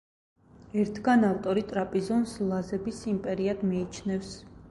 [0.83, 4.35] ერთგან ავტორი ტრაპიზონს ლაზების იმპერიად მიიჩნევს.